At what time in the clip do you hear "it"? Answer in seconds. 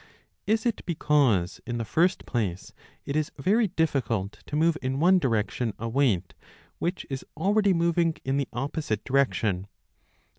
0.65-0.83, 3.05-3.15